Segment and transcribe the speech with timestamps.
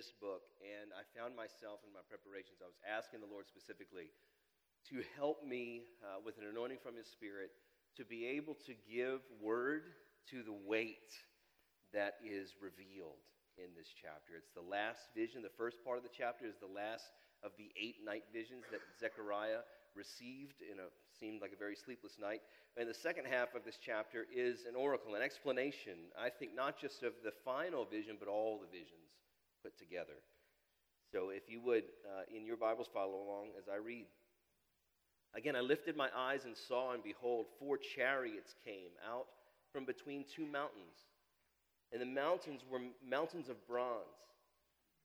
[0.00, 4.08] this book, and I found myself in my preparations, I was asking the Lord specifically
[4.88, 7.52] to help me uh, with an anointing from His Spirit
[8.00, 9.92] to be able to give word
[10.32, 11.12] to the weight
[11.92, 13.20] that is revealed
[13.60, 14.40] in this chapter.
[14.40, 15.44] It's the last vision.
[15.44, 17.12] The first part of the chapter is the last
[17.44, 22.16] of the eight night visions that Zechariah received in a seemed like a very sleepless
[22.16, 22.40] night.
[22.80, 26.80] And the second half of this chapter is an oracle, an explanation, I think not
[26.80, 28.99] just of the final vision, but all the visions
[29.62, 30.22] put together.
[31.12, 34.06] So if you would, uh, in your Bibles, follow along as I read.
[35.34, 39.26] Again, I lifted my eyes and saw, and behold, four chariots came out
[39.72, 41.06] from between two mountains.
[41.92, 44.06] And the mountains were mountains of bronze.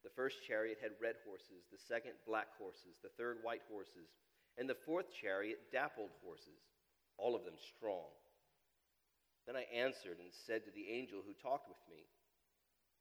[0.03, 4.13] The first chariot had red horses, the second black horses, the third white horses,
[4.57, 6.61] and the fourth chariot dappled horses,
[7.17, 8.13] all of them strong.
[9.45, 12.05] Then I answered and said to the angel who talked with me,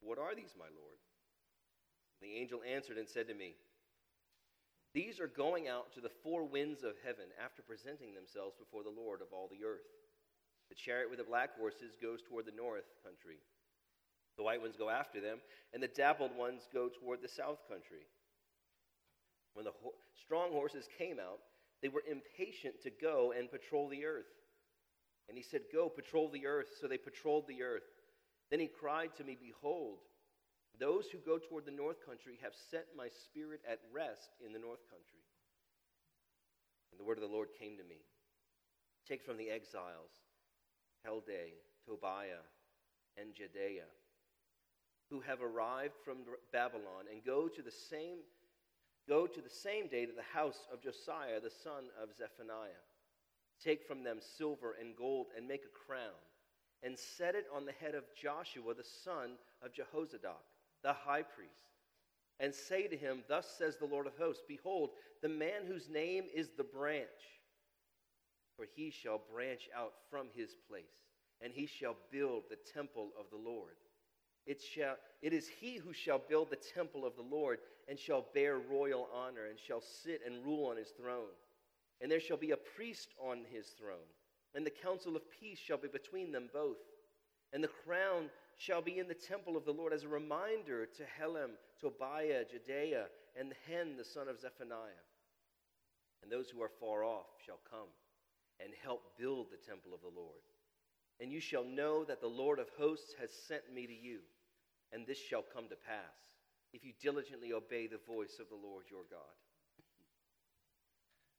[0.01, 1.01] What are these, my Lord?
[2.25, 3.53] The angel answered and said to me,
[4.95, 8.97] These are going out to the four winds of heaven after presenting themselves before the
[8.97, 9.85] Lord of all the earth.
[10.71, 13.45] The chariot with the black horses goes toward the north country.
[14.39, 15.39] The white ones go after them,
[15.75, 18.09] and the dappled ones go toward the south country.
[19.53, 21.45] When the ho- strong horses came out,
[21.83, 24.33] they were impatient to go and patrol the earth.
[25.29, 26.69] And he said, Go, patrol the earth.
[26.81, 27.85] So they patrolled the earth.
[28.51, 29.99] Then he cried to me, Behold,
[30.79, 34.59] those who go toward the north country have set my spirit at rest in the
[34.59, 35.23] north country.
[36.91, 38.03] And the word of the Lord came to me
[39.07, 40.11] Take from the exiles
[41.07, 42.45] Heldai, Tobiah,
[43.17, 43.91] and Jedaiah,
[45.11, 46.19] who have arrived from
[46.53, 48.19] Babylon, and go to the same
[49.07, 52.81] Go to the same day to the house of Josiah, the son of Zephaniah.
[53.63, 56.17] Take from them silver and gold and make a crown,
[56.83, 60.41] and set it on the head of Joshua, the son of Jehozadak,
[60.85, 61.51] the high priest.
[62.39, 64.91] And say to him, Thus says the Lord of hosts Behold,
[65.23, 67.09] the man whose name is the branch,
[68.57, 70.85] for he shall branch out from his place,
[71.41, 73.75] and he shall build the temple of the Lord.
[74.47, 77.59] It, shall, it is he who shall build the temple of the Lord
[77.89, 81.33] and shall bear royal honor and shall sit and rule on his throne.
[82.03, 84.11] And there shall be a priest on his throne,
[84.55, 86.77] and the council of peace shall be between them both.
[87.55, 88.29] And the crown
[88.59, 93.07] shall be in the temple of the Lord as a reminder to Helem, Tobiah, Jedaiah,
[93.39, 95.05] and Hen, the son of Zephaniah.
[96.23, 97.89] And those who are far off shall come
[98.61, 100.41] and help build the temple of the Lord.
[101.21, 104.21] And you shall know that the Lord of hosts has sent me to you
[104.93, 106.39] and this shall come to pass
[106.73, 109.35] if you diligently obey the voice of the Lord your God.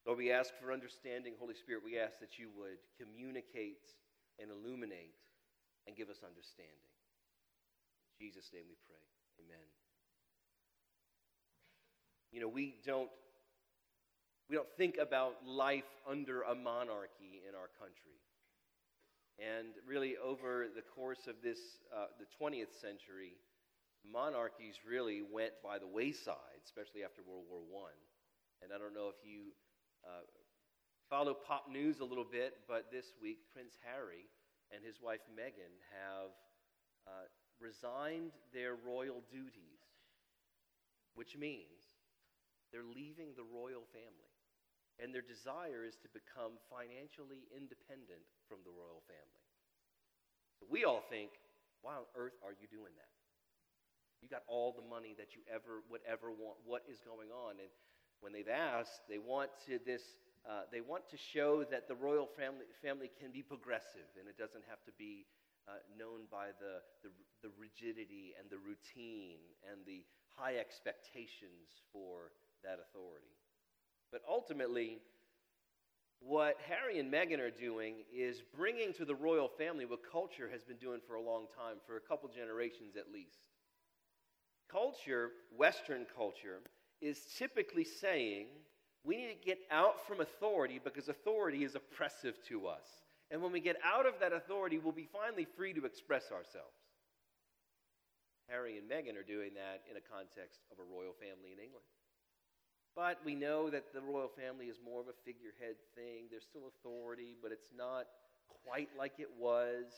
[0.05, 1.33] Lord, we ask for understanding.
[1.39, 3.89] Holy Spirit, we ask that you would communicate
[4.39, 5.17] and illuminate
[5.87, 6.94] and give us understanding.
[8.17, 9.03] Jesus' name we pray.
[9.43, 9.65] Amen.
[12.31, 13.09] You know, we don't
[14.49, 18.21] we don't think about life under a monarchy in our country.
[19.41, 21.57] And really, over the course of this,
[21.89, 23.35] uh, the 20th century,
[24.05, 27.97] monarchies really went by the wayside, especially after World War I.
[28.63, 29.51] And I don't know if you
[30.05, 30.23] uh,
[31.09, 34.29] follow pop news a little bit, but this week, Prince Harry
[34.71, 36.31] and his wife Meghan have
[37.09, 37.27] uh,
[37.59, 39.81] resigned their royal duties,
[41.15, 41.95] which means
[42.71, 44.31] they're leaving the royal family.
[44.95, 49.43] And their desire is to become financially independent from the royal family.
[50.55, 51.35] So we all think,
[51.83, 53.11] why on earth are you doing that?
[54.23, 56.63] You got all the money that you ever would ever want.
[56.63, 57.59] What is going on?
[57.59, 57.67] And
[58.23, 60.01] when they've asked, they want to this.
[60.47, 64.37] Uh, they want to show that the royal family, family can be progressive and it
[64.37, 65.25] doesn't have to be
[65.67, 67.09] uh, known by the, the,
[67.41, 70.03] the rigidity and the routine and the
[70.35, 72.31] high expectations for
[72.63, 73.33] that authority.
[74.11, 74.99] But ultimately,
[76.19, 80.63] what Harry and Meghan are doing is bringing to the royal family what culture has
[80.63, 83.37] been doing for a long time, for a couple generations at least.
[84.71, 86.59] Culture, Western culture,
[87.01, 88.47] is typically saying
[89.03, 92.87] we need to get out from authority because authority is oppressive to us.
[93.31, 96.77] And when we get out of that authority, we'll be finally free to express ourselves.
[98.47, 101.85] Harry and Meghan are doing that in a context of a royal family in England.
[102.95, 106.29] But we know that the royal family is more of a figurehead thing.
[106.29, 108.05] There's still authority, but it's not
[108.63, 109.89] quite like it was.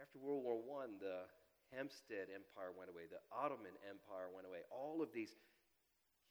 [0.00, 1.28] After World War I, the
[1.76, 4.64] Habsburg Empire went away, the Ottoman Empire went away.
[4.70, 5.36] All of these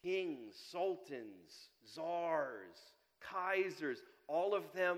[0.01, 2.79] kings, sultans, czars,
[3.21, 4.97] kaisers, all of them,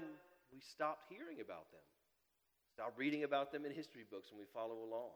[0.54, 1.82] we stopped hearing about them.
[2.74, 5.12] Stopped reading about them in history books and we follow along.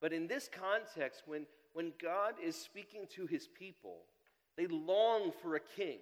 [0.00, 4.00] But in this context, when, when God is speaking to his people,
[4.56, 5.98] they long for a king.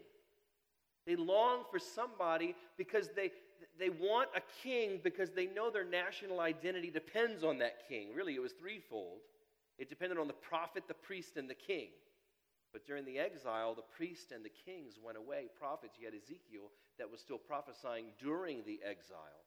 [1.06, 3.32] They long for somebody because they,
[3.78, 8.08] they want a king because they know their national identity depends on that king.
[8.14, 9.18] Really, it was threefold
[9.78, 11.88] it depended on the prophet, the priest, and the king.
[12.72, 15.48] But during the exile, the priests and the kings went away.
[15.58, 19.44] Prophets, you had Ezekiel that was still prophesying during the exile.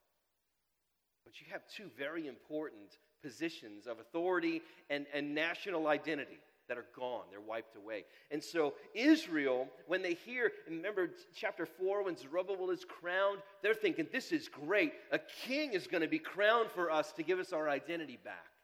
[1.24, 6.86] But you have two very important positions of authority and, and national identity that are
[6.96, 7.24] gone.
[7.30, 8.06] They're wiped away.
[8.32, 14.08] And so, Israel, when they hear, remember chapter 4, when Zerubbabel is crowned, they're thinking,
[14.12, 14.94] this is great.
[15.12, 18.55] A king is going to be crowned for us to give us our identity back.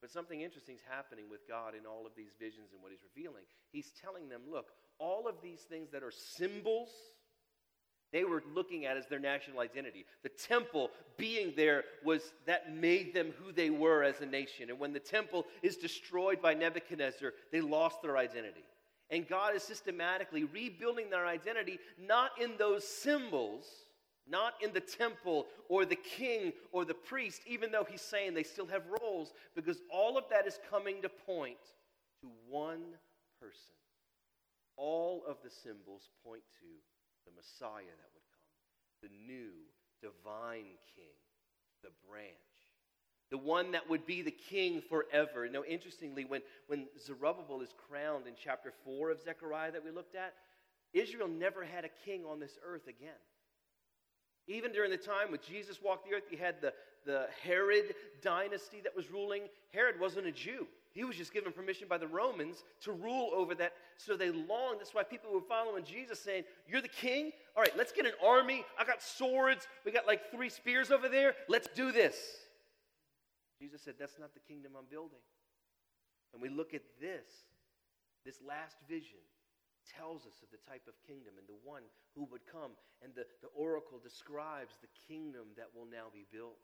[0.00, 3.02] But something interesting is happening with God in all of these visions and what He's
[3.14, 3.42] revealing.
[3.72, 4.66] He's telling them, look,
[4.98, 6.90] all of these things that are symbols
[8.12, 10.06] they were looking at as their national identity.
[10.22, 14.70] The temple being there was that made them who they were as a nation.
[14.70, 18.64] And when the temple is destroyed by Nebuchadnezzar, they lost their identity.
[19.10, 23.66] And God is systematically rebuilding their identity not in those symbols,
[24.30, 28.42] not in the temple or the king or the priest, even though he's saying they
[28.42, 31.58] still have roles, because all of that is coming to point
[32.20, 32.82] to one
[33.40, 33.74] person.
[34.76, 36.66] All of the symbols point to
[37.26, 39.50] the Messiah that would come, the new
[40.00, 41.18] divine king,
[41.82, 42.32] the branch,
[43.30, 45.48] the one that would be the king forever.
[45.48, 50.14] Know, interestingly, when, when Zerubbabel is crowned in chapter 4 of Zechariah that we looked
[50.14, 50.34] at,
[50.94, 53.10] Israel never had a king on this earth again.
[54.48, 56.72] Even during the time when Jesus walked the earth, you had the,
[57.04, 59.42] the Herod dynasty that was ruling.
[59.74, 60.66] Herod wasn't a Jew.
[60.92, 63.74] He was just given permission by the Romans to rule over that.
[63.98, 64.80] So they longed.
[64.80, 67.32] That's why people were following Jesus saying, You're the king?
[67.56, 68.64] All right, let's get an army.
[68.78, 69.68] I got swords.
[69.84, 71.34] We got like three spears over there.
[71.48, 72.16] Let's do this.
[73.60, 75.20] Jesus said, That's not the kingdom I'm building.
[76.32, 77.26] And we look at this,
[78.24, 79.18] this last vision
[79.88, 81.82] tells us of the type of kingdom and the one
[82.12, 82.76] who would come.
[83.00, 86.60] And the, the oracle describes the kingdom that will now be built.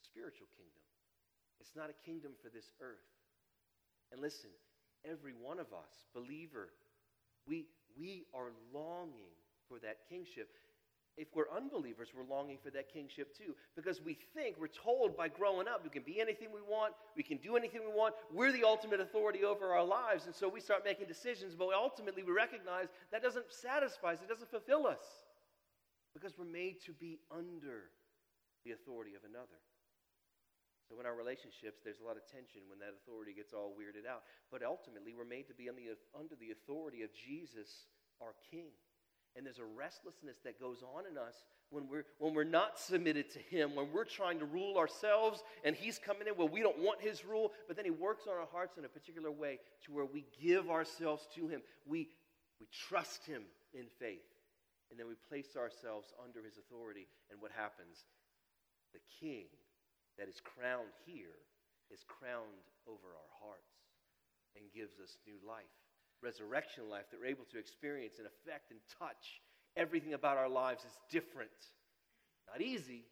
[0.00, 0.82] It's a spiritual kingdom,
[1.60, 3.06] it's not a kingdom for this earth.
[4.10, 4.50] And listen,
[5.08, 6.68] every one of us, believer,
[7.46, 7.66] we,
[7.98, 9.32] we are longing
[9.68, 10.48] for that kingship.
[11.16, 13.54] If we're unbelievers, we're longing for that kingship too.
[13.76, 17.22] Because we think, we're told by growing up, we can be anything we want, we
[17.22, 20.24] can do anything we want, we're the ultimate authority over our lives.
[20.24, 24.28] And so we start making decisions, but ultimately we recognize that doesn't satisfy us, it
[24.28, 25.04] doesn't fulfill us.
[26.14, 27.92] Because we're made to be under
[28.64, 29.60] the authority of another.
[30.88, 34.04] So in our relationships, there's a lot of tension when that authority gets all weirded
[34.04, 34.24] out.
[34.50, 37.88] But ultimately, we're made to be under the authority of Jesus,
[38.20, 38.76] our King.
[39.34, 41.34] And there's a restlessness that goes on in us
[41.70, 45.74] when we're, when we're not submitted to Him, when we're trying to rule ourselves and
[45.74, 46.36] He's coming in.
[46.36, 48.88] Well, we don't want His rule, but then He works on our hearts in a
[48.88, 51.62] particular way to where we give ourselves to Him.
[51.86, 52.08] We,
[52.60, 53.42] we trust Him
[53.72, 54.20] in faith.
[54.90, 57.08] And then we place ourselves under His authority.
[57.30, 58.04] And what happens?
[58.92, 59.48] The King
[60.18, 61.40] that is crowned here
[61.88, 63.72] is crowned over our hearts
[64.56, 65.72] and gives us new life,
[66.22, 69.42] resurrection life that we're able to experience and affect and touch.
[69.76, 71.50] Everything about our lives is different.
[72.50, 73.04] Not easy,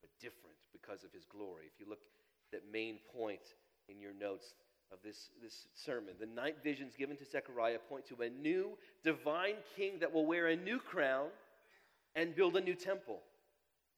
[0.00, 1.64] but different because of his glory.
[1.66, 3.54] If you look at that main point
[3.88, 4.54] in your notes
[4.92, 8.70] of this, this sermon, the night visions given to Zechariah point to a new
[9.04, 11.28] divine king that will wear a new crown
[12.16, 13.20] and build a new temple.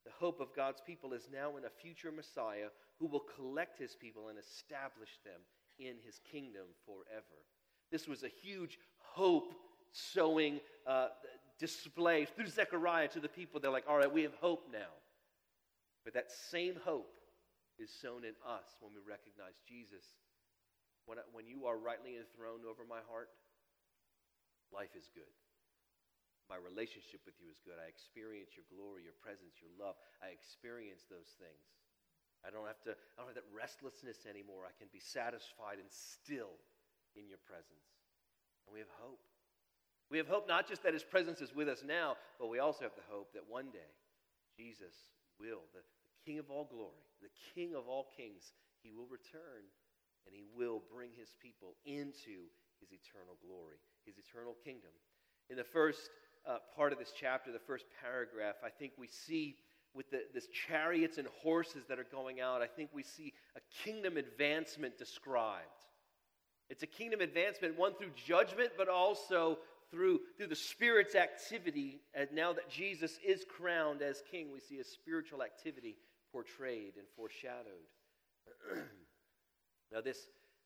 [0.04, 2.68] The hope of God's people is now in a future Messiah
[2.98, 5.40] who will collect his people and establish them
[5.78, 7.40] in his kingdom forever.
[7.90, 9.54] This was a huge hope
[9.92, 11.08] sowing uh,
[11.58, 13.60] display through Zechariah to the people.
[13.60, 14.94] They're like, all right, we have hope now.
[16.04, 17.12] But that same hope
[17.78, 20.04] is sown in us when we recognize Jesus.
[21.04, 23.28] When, I, when you are rightly enthroned over my heart,
[24.72, 25.28] life is good.
[26.48, 27.78] My relationship with you is good.
[27.78, 29.94] I experience your glory, your presence, your love.
[30.18, 31.62] I experience those things.
[32.42, 34.64] I don't have to, I don't have that restlessness anymore.
[34.64, 36.56] I can be satisfied and still
[37.16, 37.86] in your presence.
[38.66, 39.20] And we have hope.
[40.10, 42.82] We have hope not just that his presence is with us now, but we also
[42.82, 43.94] have the hope that one day
[44.56, 44.94] Jesus
[45.38, 48.52] will, the, the King of all glory, the King of all kings,
[48.82, 49.70] he will return
[50.26, 52.50] and he will bring his people into
[52.80, 54.90] his eternal glory, his eternal kingdom.
[55.48, 56.10] In the first
[56.46, 59.56] uh, part of this chapter, the first paragraph, I think we see
[59.94, 63.60] with the, this chariots and horses that are going out, I think we see a
[63.84, 65.66] kingdom advancement described.
[66.70, 69.58] It's a kingdom advancement, one through judgment, but also
[69.90, 72.00] through, through the Spirit's activity.
[72.14, 75.96] And now that Jesus is crowned as king, we see a spiritual activity
[76.32, 77.86] portrayed and foreshadowed.
[79.92, 80.18] Now, this,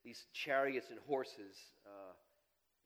[0.05, 1.57] these chariots and horses,
[1.87, 2.13] uh,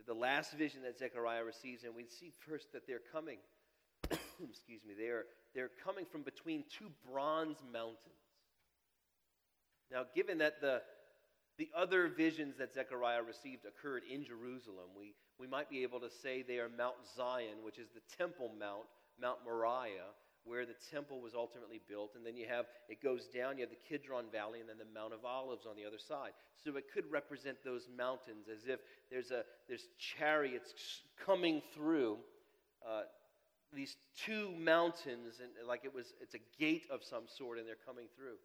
[0.06, 3.38] the last vision that Zechariah receives, and we see first that they're coming,
[4.10, 7.98] excuse me, they're, they're coming from between two bronze mountains.
[9.90, 10.82] Now, given that the,
[11.58, 16.10] the other visions that Zechariah received occurred in Jerusalem, we, we might be able to
[16.22, 18.86] say they are Mount Zion, which is the Temple Mount,
[19.20, 22.12] Mount Moriah, where the temple was ultimately built.
[22.16, 24.98] And then you have, it goes down, you have the Kidron Valley, and then the
[24.98, 26.30] Mount of Olives on the other side.
[26.64, 30.72] So it could represent those mountains as if there's, a, there's chariots
[31.24, 32.18] coming through
[32.88, 33.02] uh,
[33.74, 37.84] these two mountains, and like it was, it's a gate of some sort, and they're
[37.84, 38.36] coming through.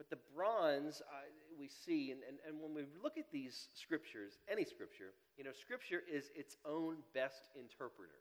[0.00, 1.28] But the bronze, uh,
[1.58, 5.50] we see, and, and, and when we look at these scriptures, any scripture, you know,
[5.52, 8.16] scripture is its own best interpreter.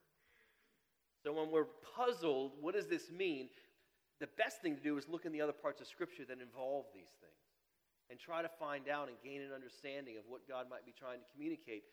[1.23, 3.47] So when we're puzzled, what does this mean?
[4.19, 6.83] The best thing to do is look in the other parts of Scripture that involve
[6.93, 7.47] these things
[8.11, 11.19] and try to find out and gain an understanding of what God might be trying
[11.19, 11.83] to communicate.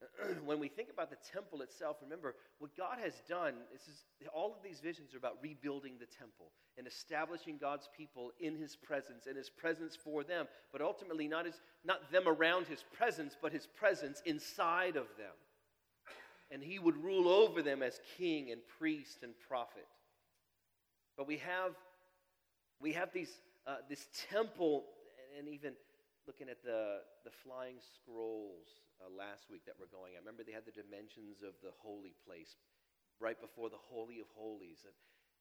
[0.44, 3.54] when we think about the temple itself, remember what God has done.
[3.72, 8.32] This is all of these visions are about rebuilding the temple and establishing God's people
[8.40, 12.66] in His presence and His presence for them, but ultimately not his, not them around
[12.66, 15.32] His presence, but His presence inside of them
[16.50, 19.86] and he would rule over them as king and priest and prophet.
[21.16, 21.72] But we have,
[22.80, 24.84] we have these, uh, this temple,
[25.38, 25.72] and even
[26.26, 28.68] looking at the, the flying scrolls
[29.00, 30.14] uh, last week that were going.
[30.16, 32.56] I remember they had the dimensions of the holy place
[33.20, 34.84] right before the Holy of Holies.
[34.84, 34.94] And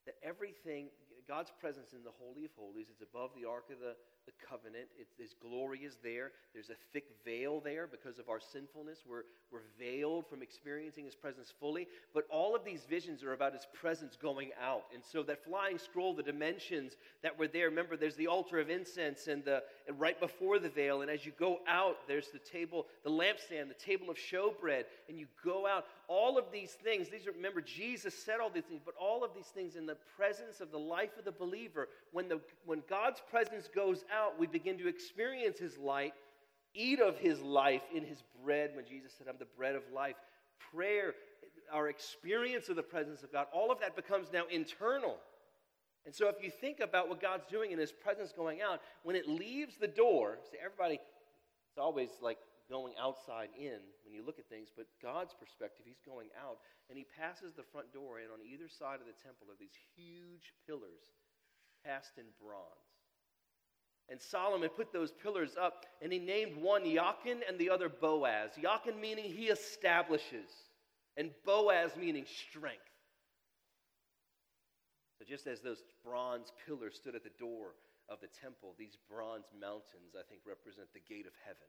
[0.06, 0.88] that everything,
[1.28, 3.96] God's presence in the Holy of Holies, is above the Ark of the,
[4.26, 4.86] the covenant.
[5.00, 6.32] It, His glory is there.
[6.54, 9.00] There's a thick veil there because of our sinfulness.
[9.08, 11.88] We're, we're veiled from experiencing His presence fully.
[12.14, 14.84] But all of these visions are about His presence going out.
[14.94, 16.94] And so that flying scroll, the dimensions
[17.24, 19.64] that were there, remember, there's the altar of incense and, the,
[19.94, 21.02] right before the veil.
[21.02, 24.84] And as you go out, there's the table, the lampstand, the table of showbread.
[25.08, 25.86] And you go out.
[26.08, 29.32] All of these things, these are, remember, Jesus said all these things, but all of
[29.36, 33.22] these things in the presence of the life of the believer, when, the, when God's
[33.30, 36.14] presence goes out, we begin to experience His light,
[36.74, 40.16] eat of His life in His bread, when Jesus said, I'm the bread of life.
[40.74, 41.14] Prayer,
[41.72, 45.18] our experience of the presence of God, all of that becomes now internal.
[46.06, 49.16] And so if you think about what God's doing in His presence going out, when
[49.16, 52.38] it leaves the door, see, everybody, it's always like
[52.70, 56.58] going outside in when you look at things, but God's perspective, He's going out,
[56.90, 59.78] and He passes the front door, and on either side of the temple are these
[59.96, 61.10] huge pillars
[61.84, 62.96] cast in bronze.
[64.10, 68.52] And Solomon put those pillars up, and he named one Jachin and the other Boaz.
[68.62, 70.50] Jachin meaning he establishes,
[71.18, 72.84] and Boaz meaning strength.
[75.18, 77.76] So just as those bronze pillars stood at the door
[78.10, 81.68] of the temple, these bronze mountains, I think, represent the gate of heaven,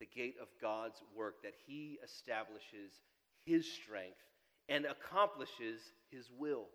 [0.00, 3.00] the gate of God's work, that he establishes
[3.44, 4.24] his strength
[4.68, 5.80] and accomplishes
[6.10, 6.66] his will.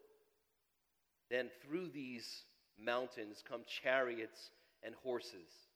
[1.30, 2.44] Then through these
[2.80, 4.52] mountains come chariots
[4.84, 5.68] and horses.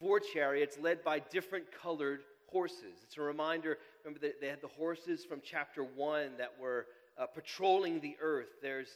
[0.00, 3.00] Four chariots led by different colored horses.
[3.02, 6.86] It's a reminder, remember, they had the horses from chapter 1 that were
[7.18, 8.48] uh, patrolling the earth.
[8.62, 8.88] There's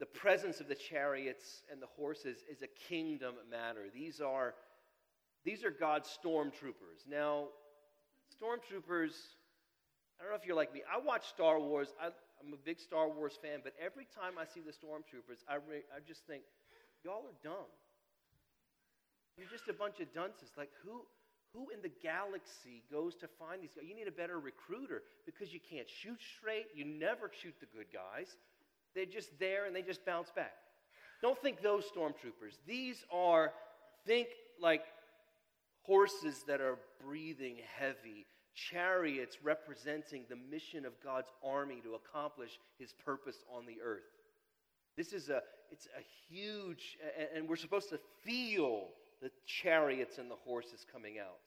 [0.00, 3.86] the presence of the chariots and the horses is a kingdom matter.
[3.92, 4.54] These are,
[5.44, 7.06] these are God's stormtroopers.
[7.08, 7.48] Now,
[8.34, 9.12] stormtroopers,
[10.18, 10.82] I don't know if you're like me.
[10.92, 11.88] I watch Star Wars.
[12.00, 15.56] I, am a big Star Wars fan, but every time I see the stormtroopers, I,
[15.56, 16.42] re, I just think,
[17.04, 17.70] y'all are dumb.
[19.38, 20.50] You're just a bunch of dunces.
[20.56, 21.02] Like, who,
[21.52, 23.84] who in the galaxy goes to find these guys?
[23.86, 26.66] You need a better recruiter because you can't shoot straight.
[26.74, 28.36] You never shoot the good guys.
[28.94, 30.52] They're just there and they just bounce back.
[31.22, 32.58] Don't think those stormtroopers.
[32.66, 33.52] These are,
[34.06, 34.28] think
[34.60, 34.82] like
[35.82, 42.92] horses that are breathing heavy, chariots representing the mission of God's army to accomplish his
[43.04, 44.02] purpose on the earth.
[44.96, 46.96] This is a, it's a huge,
[47.34, 48.88] and we're supposed to feel
[49.20, 51.38] the chariots and the horses coming out.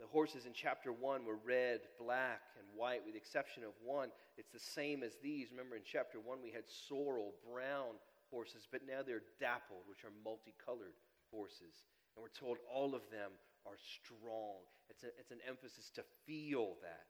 [0.00, 4.10] The horses in chapter 1 were red, black, and white, with the exception of one.
[4.36, 5.50] It's the same as these.
[5.50, 7.96] Remember, in chapter 1, we had sorrel, brown
[8.30, 10.96] horses, but now they're dappled, which are multicolored
[11.30, 11.88] horses.
[12.14, 13.32] And we're told all of them
[13.64, 14.60] are strong.
[14.90, 17.06] It's, a, it's an emphasis to feel that.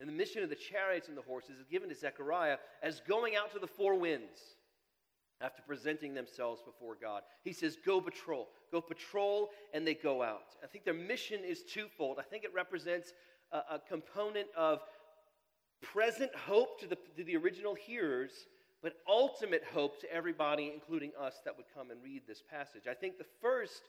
[0.00, 3.34] And the mission of the chariots and the horses is given to Zechariah as going
[3.34, 4.38] out to the four winds
[5.40, 7.22] after presenting themselves before God.
[7.44, 8.48] He says, Go patrol.
[8.72, 10.56] Go patrol, and they go out.
[10.62, 12.18] I think their mission is twofold.
[12.18, 13.12] I think it represents
[13.52, 14.80] a, a component of
[15.80, 18.32] present hope to the, to the original hearers,
[18.82, 22.82] but ultimate hope to everybody, including us, that would come and read this passage.
[22.88, 23.82] I think the first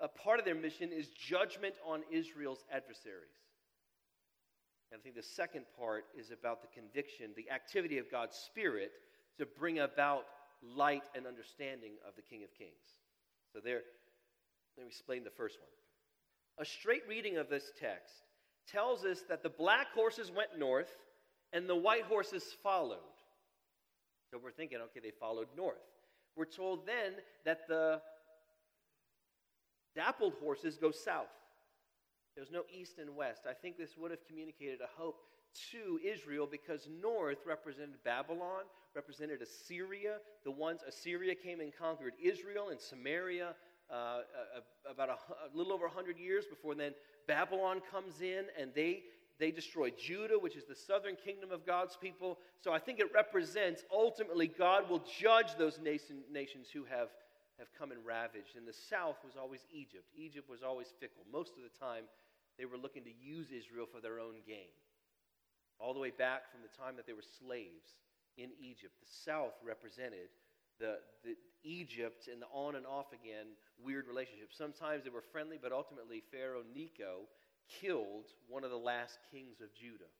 [0.00, 3.40] a part of their mission is judgment on Israel's adversaries.
[4.92, 8.92] And I think the second part is about the conviction, the activity of God's Spirit
[9.38, 10.24] to bring about
[10.74, 12.98] light and understanding of the King of Kings.
[13.52, 13.82] So there,
[14.76, 15.68] let me explain the first one.
[16.58, 18.14] A straight reading of this text
[18.70, 20.96] tells us that the black horses went north
[21.52, 22.98] and the white horses followed.
[24.30, 25.76] So we're thinking, okay, they followed north.
[26.36, 27.12] We're told then
[27.44, 28.00] that the
[29.94, 31.26] dappled horses go south.
[32.34, 33.42] There's no east and west.
[33.48, 35.16] I think this would have communicated a hope
[35.72, 38.64] to Israel because north represented Babylon,
[38.96, 40.16] represented Assyria.
[40.44, 43.54] The ones Assyria came and conquered Israel and Samaria
[43.90, 44.20] uh,
[44.90, 46.92] about a, a, little over 100 years before then
[47.28, 49.02] Babylon comes in and they
[49.38, 52.38] they destroy Judah, which is the southern kingdom of God's people.
[52.58, 57.08] So I think it represents ultimately God will judge those nation, nations who have,
[57.58, 58.56] have come and ravaged.
[58.56, 60.04] And the south was always Egypt.
[60.16, 61.20] Egypt was always fickle.
[61.30, 62.04] Most of the time,
[62.58, 64.72] they were looking to use Israel for their own gain.
[65.78, 68.00] All the way back from the time that they were slaves
[68.36, 70.28] in Egypt, the south represented
[70.78, 74.56] the, the Egypt and the on and off again weird relationships.
[74.56, 77.28] Sometimes they were friendly, but ultimately Pharaoh Necho
[77.68, 80.10] killed one of the last kings of Judah.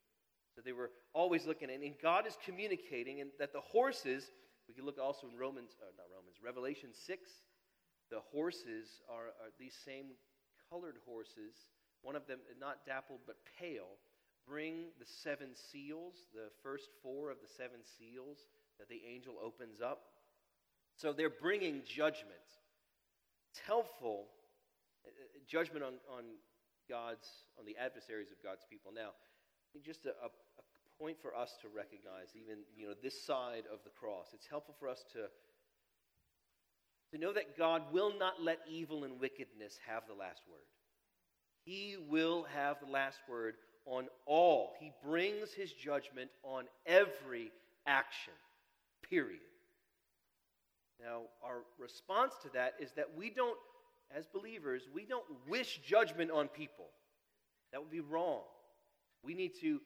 [0.54, 4.30] So they were always looking, and God is communicating, and that the horses,
[4.66, 7.30] we can look also in Romans, uh, not Romans, Revelation 6,
[8.10, 10.16] the horses are, are these same
[10.70, 11.68] colored horses,
[12.02, 14.00] one of them not dappled but pale,
[14.46, 18.38] bring the seven seals, the first four of the seven seals
[18.78, 20.02] that the angel opens up.
[20.96, 22.48] So they're bringing judgment.
[23.50, 24.28] It's helpful,
[25.04, 26.24] uh, uh, judgment on, on
[26.88, 28.92] God's, on the adversaries of God's people.
[28.94, 29.10] Now,
[29.84, 30.62] just a, a, a
[30.98, 34.28] point for us to recognize, even you know, this side of the cross.
[34.32, 35.28] It's helpful for us to,
[37.12, 40.64] to know that God will not let evil and wickedness have the last word.
[41.64, 43.54] He will have the last word
[43.86, 44.74] on all.
[44.78, 47.50] He brings his judgment on every
[47.86, 48.34] action,
[49.08, 49.40] period.
[51.00, 53.58] Now, our response to that is that we don't,
[54.14, 56.86] as believers, we don't wish judgment on people.
[57.72, 58.40] That would be wrong.
[59.22, 59.80] We need to,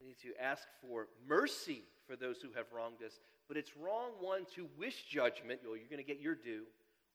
[0.00, 3.18] we need to ask for mercy for those who have wronged us,
[3.48, 6.64] but it's wrong, one, to wish judgment, well, you're going to get your due,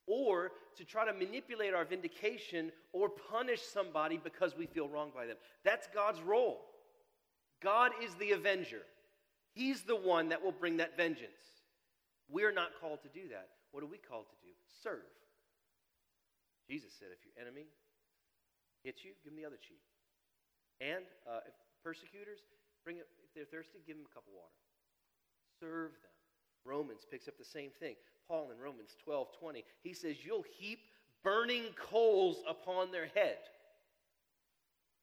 [0.10, 5.26] or to try to manipulate our vindication or punish somebody because we feel wronged by
[5.26, 5.38] them.
[5.64, 6.62] That's God's role.
[7.62, 8.82] God is the avenger,
[9.54, 11.32] He's the one that will bring that vengeance.
[12.30, 13.50] We're not called to do that.
[13.72, 14.54] What are we called to do?
[14.84, 15.06] Serve.
[16.70, 17.66] Jesus said, if your enemy
[18.86, 19.82] hits you, give him the other cheek.
[20.80, 22.46] And uh, if persecutors,
[22.86, 24.54] bring it, if they're thirsty, give them a cup of water.
[25.60, 26.14] Serve them.
[26.64, 27.98] Romans picks up the same thing.
[28.30, 30.80] Paul in Romans 12 20, he says, You'll heap
[31.24, 33.42] burning coals upon their head.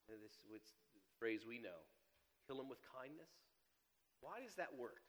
[0.09, 0.47] And this is
[0.95, 1.83] the phrase we know
[2.47, 3.29] kill them with kindness.
[4.21, 5.03] Why does that work?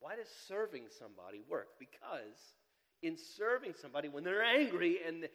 [0.00, 1.68] Why does serving somebody work?
[1.78, 2.56] Because
[3.02, 5.28] in serving somebody, when they're angry and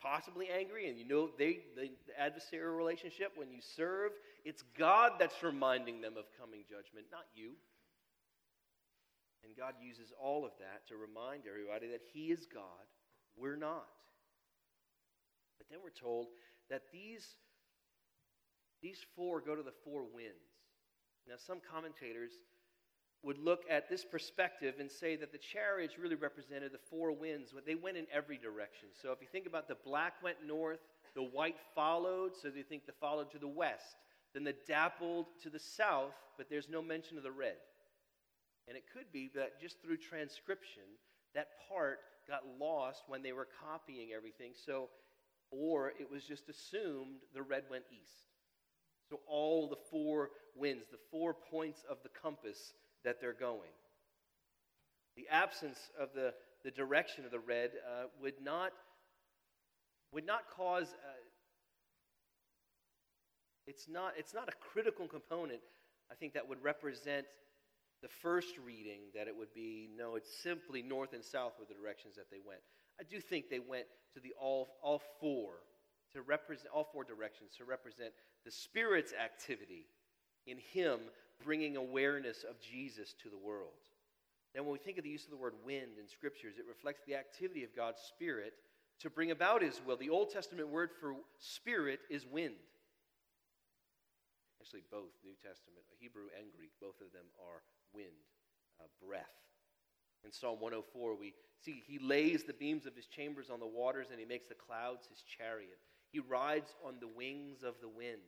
[0.00, 1.90] possibly angry, and you know they, the
[2.20, 4.12] adversarial relationship, when you serve,
[4.44, 7.52] it's God that's reminding them of coming judgment, not you.
[9.46, 12.90] And God uses all of that to remind everybody that He is God,
[13.36, 13.86] we're not.
[15.58, 16.26] But then we're told
[16.68, 17.24] that these,
[18.82, 20.50] these four go to the four winds.
[21.28, 22.32] Now, some commentators
[23.22, 27.52] would look at this perspective and say that the chariots really represented the four winds.
[27.64, 28.88] They went in every direction.
[29.00, 30.80] So if you think about the black went north,
[31.14, 33.96] the white followed, so they think the followed to the west.
[34.34, 37.56] Then the dappled to the south, but there's no mention of the red.
[38.68, 40.82] And it could be that just through transcription,
[41.34, 41.98] that part
[42.28, 44.52] got lost when they were copying everything.
[44.54, 44.88] So,
[45.50, 48.26] or it was just assumed the red went east.
[49.08, 52.72] So all the four winds, the four points of the compass
[53.04, 53.70] that they're going.
[55.16, 58.72] The absence of the, the direction of the red uh, would, not,
[60.12, 61.22] would not cause, uh,
[63.66, 65.60] it's, not, it's not a critical component,
[66.10, 67.26] I think, that would represent
[68.06, 71.74] the first reading that it would be no, it's simply north and south were the
[71.74, 72.60] directions that they went.
[73.00, 75.54] I do think they went to the all, all four
[76.12, 78.14] to represent all four directions to represent
[78.44, 79.88] the Spirit's activity
[80.46, 81.00] in Him
[81.42, 83.82] bringing awareness of Jesus to the world.
[84.54, 87.02] Now, when we think of the use of the word wind in scriptures, it reflects
[87.08, 88.54] the activity of God's Spirit
[89.00, 89.96] to bring about His will.
[89.96, 92.54] The Old Testament word for spirit is wind.
[94.62, 98.20] Actually, both New Testament, Hebrew and Greek, both of them are wind,
[98.80, 99.24] uh, breath.
[100.24, 101.32] In Psalm 104, we
[101.64, 104.54] see he lays the beams of his chambers on the waters and he makes the
[104.54, 105.78] clouds his chariot.
[106.12, 108.20] He rides on the wings of the wind.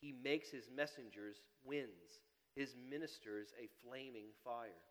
[0.00, 2.22] He makes his messengers winds,
[2.54, 4.84] his ministers a flaming fire.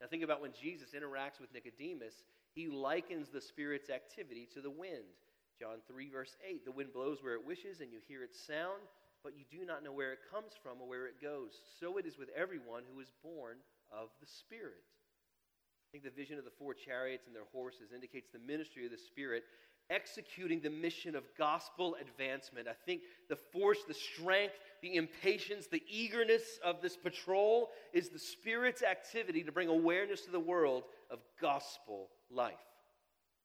[0.00, 4.70] Now, think about when Jesus interacts with Nicodemus, he likens the Spirit's activity to the
[4.70, 5.16] wind.
[5.58, 8.82] John 3, verse 8 The wind blows where it wishes, and you hear its sound,
[9.22, 11.52] but you do not know where it comes from or where it goes.
[11.80, 13.56] So it is with everyone who is born
[13.90, 14.82] of the Spirit.
[14.82, 18.90] I think the vision of the four chariots and their horses indicates the ministry of
[18.90, 19.44] the Spirit
[19.90, 22.66] executing the mission of gospel advancement.
[22.68, 28.18] I think the force, the strength, the impatience, the eagerness of this patrol is the
[28.18, 32.54] Spirit's activity to bring awareness to the world of gospel life.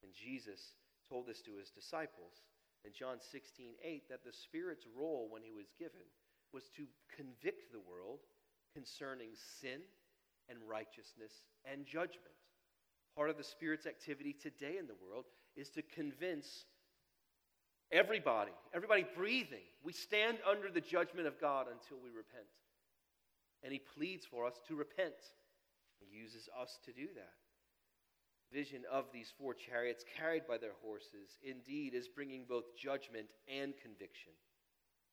[0.04, 0.74] And Jesus
[1.10, 2.34] told this to his disciples
[2.88, 6.08] in John 16, 8, that the Spirit's role when he was given
[6.54, 8.20] was to convict the world
[8.74, 9.84] concerning sin
[10.48, 12.40] and righteousness and judgment.
[13.16, 15.26] Part of the Spirit's activity today in the world
[15.58, 16.64] is to convince
[17.92, 22.48] everybody, everybody breathing, we stand under the judgment of God until we repent.
[23.64, 25.20] And He pleads for us to repent.
[26.00, 27.36] He uses us to do that.
[28.52, 33.74] Vision of these four chariots carried by their horses indeed is bringing both judgment and
[33.82, 34.32] conviction.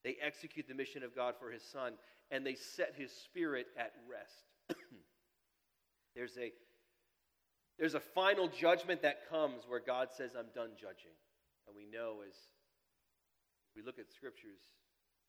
[0.03, 1.93] They execute the mission of God for His Son,
[2.31, 4.45] and they set His Spirit at rest.
[6.15, 6.53] there's, a,
[7.77, 11.17] there's a final judgment that comes where God says, I'm done judging.
[11.67, 12.35] And we know as
[13.75, 14.63] we look at scriptures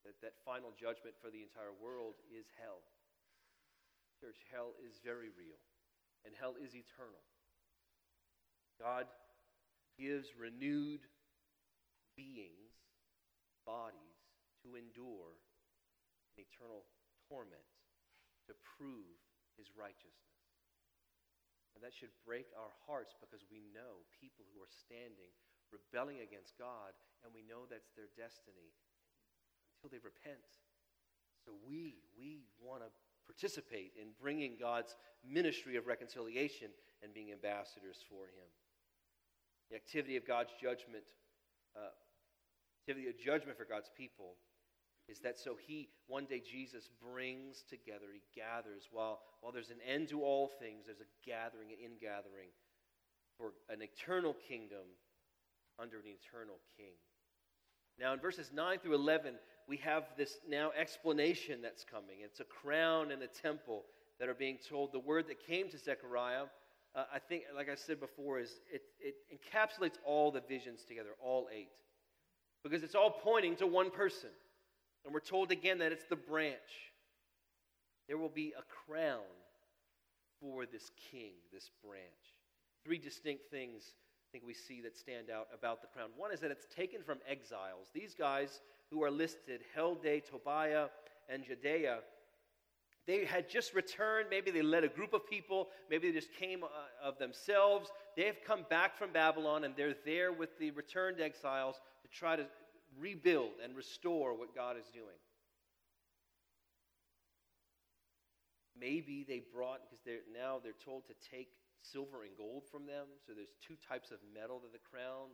[0.05, 2.79] that that final judgment for the entire world is hell.
[4.23, 5.59] Church, hell is very real,
[6.23, 7.19] and hell is eternal.
[8.79, 9.09] God
[9.97, 11.01] gives renewed
[12.15, 12.77] beings,
[13.65, 14.21] bodies,
[14.63, 15.37] to endure
[16.37, 16.85] an eternal
[17.29, 17.65] torment
[18.47, 19.17] to prove
[19.57, 20.37] his righteousness.
[21.75, 25.29] And that should break our hearts because we know people who are standing
[25.69, 28.73] rebelling against God, and we know that's their destiny
[29.77, 30.57] until they repent.
[31.45, 32.89] So we, we want to
[33.27, 36.71] participate in bringing God's ministry of reconciliation
[37.03, 38.47] and being ambassadors for Him.
[39.69, 41.03] The activity of God's judgment,
[41.75, 41.91] uh,
[42.81, 44.35] activity of judgment for God's people,
[45.07, 48.87] is that so He, one day Jesus brings together, He gathers.
[48.91, 52.49] While, while there's an end to all things, there's a gathering, an ingathering
[53.37, 54.87] for an eternal kingdom
[55.79, 56.93] under an eternal king.
[57.99, 59.35] Now, in verses 9 through 11,
[59.67, 62.17] we have this now explanation that's coming.
[62.23, 63.85] It's a crown and a temple
[64.19, 64.91] that are being told.
[64.91, 66.45] The word that came to Zechariah,
[66.95, 71.09] uh, I think, like I said before, is it, it encapsulates all the visions together,
[71.21, 71.69] all eight.
[72.63, 74.29] Because it's all pointing to one person.
[75.05, 76.57] And we're told again that it's the branch.
[78.07, 79.21] There will be a crown
[80.41, 82.01] for this king, this branch.
[82.83, 83.93] Three distinct things
[84.27, 86.09] I think we see that stand out about the crown.
[86.17, 87.87] One is that it's taken from exiles.
[87.93, 90.87] These guys who are listed, Heldai, Tobiah,
[91.29, 91.99] and Jedaiah,
[93.07, 94.27] they had just returned.
[94.29, 95.69] Maybe they led a group of people.
[95.89, 96.67] Maybe they just came uh,
[97.01, 97.89] of themselves.
[98.17, 102.35] They have come back from Babylon and they're there with the returned exiles to try
[102.35, 102.45] to
[102.99, 105.17] rebuild and restore what God is doing.
[108.79, 111.47] Maybe they brought, because they're, now they're told to take
[111.81, 113.07] silver and gold from them.
[113.25, 115.31] So there's two types of metal to the crown.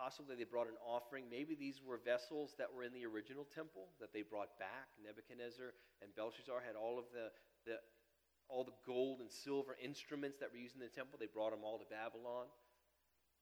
[0.00, 1.24] Possibly they brought an offering.
[1.30, 4.88] Maybe these were vessels that were in the original temple that they brought back.
[5.04, 7.28] Nebuchadnezzar and Belshazzar had all of the,
[7.68, 7.76] the
[8.48, 11.18] all the gold and silver instruments that were used in the temple.
[11.20, 12.46] They brought them all to Babylon.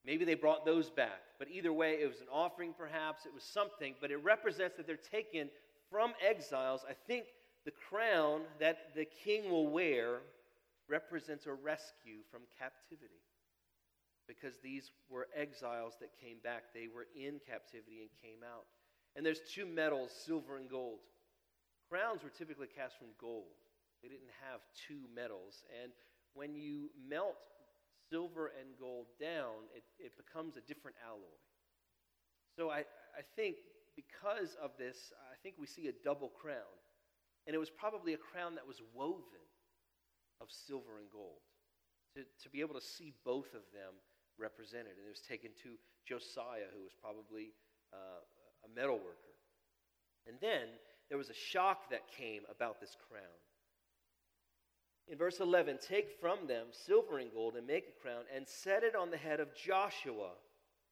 [0.04, 1.22] Maybe they brought those back.
[1.38, 3.24] But either way, it was an offering, perhaps.
[3.24, 3.94] It was something.
[4.00, 5.50] But it represents that they're taken
[5.90, 6.82] from exiles.
[6.88, 7.26] I think
[7.64, 10.20] the crown that the king will wear
[10.88, 13.22] represents a rescue from captivity.
[14.28, 16.74] Because these were exiles that came back.
[16.74, 18.68] They were in captivity and came out.
[19.16, 21.00] And there's two metals, silver and gold.
[21.88, 23.56] Crowns were typically cast from gold.
[24.02, 25.64] They didn't have two metals.
[25.82, 25.92] And
[26.34, 27.40] when you melt
[28.10, 31.40] silver and gold down, it, it becomes a different alloy.
[32.54, 32.84] So I,
[33.16, 33.56] I think
[33.96, 36.76] because of this, I think we see a double crown.
[37.46, 39.48] And it was probably a crown that was woven
[40.40, 41.40] of silver and gold.
[42.14, 43.96] To, to be able to see both of them
[44.38, 44.96] represented.
[44.98, 47.52] And it was taken to Josiah, who was probably
[47.92, 48.22] uh,
[48.64, 49.34] a metal worker.
[50.26, 50.68] And then
[51.08, 53.38] there was a shock that came about this crown.
[55.10, 58.82] In verse 11, take from them silver and gold and make a crown and set
[58.82, 60.32] it on the head of Joshua,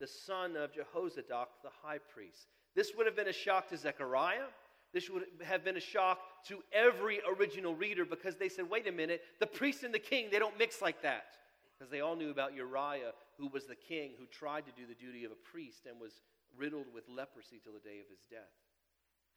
[0.00, 2.46] the son of Jehozadak, the high priest.
[2.74, 4.48] This would have been a shock to Zechariah.
[4.94, 8.92] This would have been a shock to every original reader because they said, wait a
[8.92, 11.37] minute, the priest and the king, they don't mix like that.
[11.78, 14.99] because they all knew about Uzziah, who was the king who tried to do the
[14.99, 16.20] duty of a priest and was
[16.57, 18.55] riddled with leprosy till the day of his death.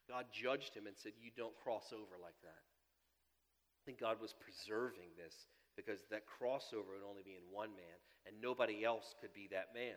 [0.07, 2.63] God judged him and said, You don't cross over like that.
[2.63, 5.35] I think God was preserving this
[5.75, 9.69] because that crossover would only be in one man, and nobody else could be that
[9.73, 9.95] man.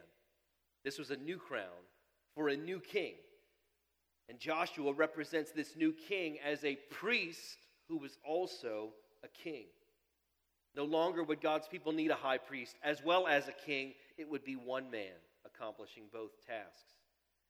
[0.84, 1.82] This was a new crown
[2.34, 3.14] for a new king.
[4.28, 8.90] And Joshua represents this new king as a priest who was also
[9.24, 9.66] a king.
[10.74, 14.28] No longer would God's people need a high priest as well as a king, it
[14.28, 15.12] would be one man
[15.44, 16.94] accomplishing both tasks.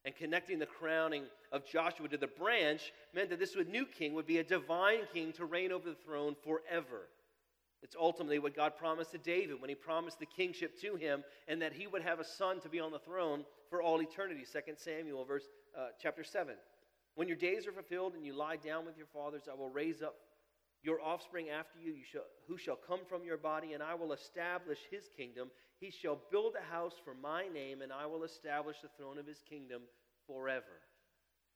[0.05, 4.27] And connecting the crowning of Joshua to the branch meant that this new king would
[4.27, 7.09] be a divine king to reign over the throne forever.
[7.83, 11.63] It's ultimately what God promised to David when he promised the kingship to him and
[11.63, 14.45] that he would have a son to be on the throne for all eternity.
[14.51, 15.45] 2 Samuel verse
[15.77, 16.55] uh, chapter 7.
[17.15, 20.01] When your days are fulfilled and you lie down with your fathers, I will raise
[20.03, 20.15] up
[20.83, 24.13] your offspring after you, you shall, who shall come from your body, and I will
[24.13, 25.51] establish his kingdom.
[25.79, 29.27] He shall build a house for my name, and I will establish the throne of
[29.27, 29.83] his kingdom
[30.27, 30.83] forever.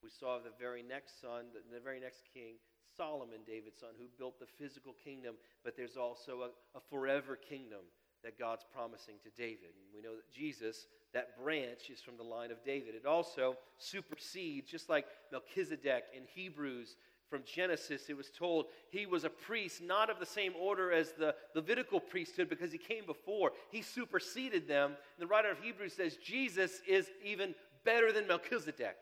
[0.03, 2.55] We saw the very next son, the, the very next king,
[2.97, 5.35] Solomon, David's son, who built the physical kingdom,
[5.65, 7.81] but there's also a, a forever kingdom
[8.23, 9.71] that God's promising to David.
[9.75, 12.95] And we know that Jesus, that branch, is from the line of David.
[12.95, 16.97] It also supersedes, just like Melchizedek in Hebrews
[17.29, 21.13] from Genesis, it was told he was a priest, not of the same order as
[21.13, 23.53] the Levitical priesthood, because he came before.
[23.71, 24.91] He superseded them.
[24.91, 28.97] And the writer of Hebrews says Jesus is even better than Melchizedek.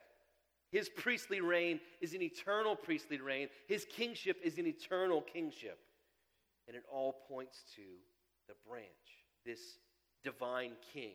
[0.71, 5.79] His priestly reign is an eternal priestly reign, his kingship is an eternal kingship.
[6.67, 7.83] And it all points to
[8.49, 8.89] the branch,
[9.45, 9.61] this
[10.25, 11.13] divine king.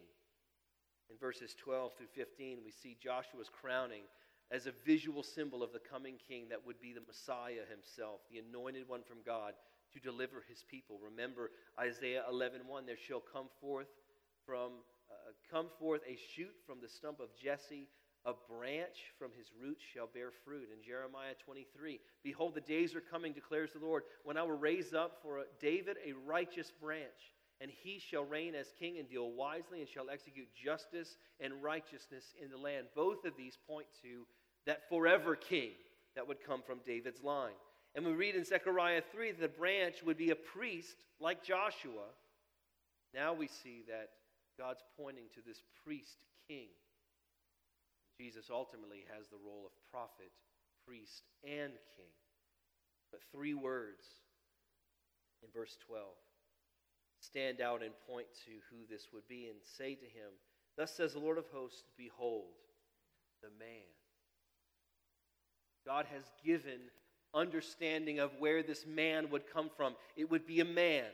[1.09, 4.03] In verses 12 through 15, we see Joshua's crowning
[4.51, 8.39] as a visual symbol of the coming king that would be the Messiah himself, the
[8.39, 9.53] anointed one from God
[9.93, 10.99] to deliver his people.
[11.03, 13.89] Remember Isaiah 11:1 there shall come forth
[14.45, 14.71] from
[15.09, 17.87] uh, come forth a shoot from the stump of Jesse
[18.25, 20.67] a branch from his roots shall bear fruit.
[20.75, 24.93] In Jeremiah 23, behold, the days are coming, declares the Lord, when I will raise
[24.93, 29.79] up for David a righteous branch, and he shall reign as king and deal wisely
[29.79, 32.87] and shall execute justice and righteousness in the land.
[32.95, 34.25] Both of these point to
[34.69, 35.71] that forever king
[36.15, 37.57] that would come from David's line.
[37.95, 42.05] And we read in Zechariah 3 that the branch would be a priest like Joshua.
[43.11, 44.09] Now we see that
[44.59, 46.67] God's pointing to this priest king.
[48.15, 50.29] Jesus ultimately has the role of prophet,
[50.85, 52.13] priest, and king.
[53.09, 54.05] But three words
[55.41, 56.05] in verse 12
[57.21, 60.29] stand out and point to who this would be and say to him,
[60.77, 62.53] Thus says the Lord of hosts, Behold,
[63.41, 63.89] the man
[65.89, 66.77] God has given
[67.33, 69.95] understanding of where this man would come from.
[70.15, 71.05] It would be a man.